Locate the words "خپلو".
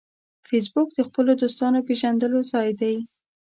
1.07-1.31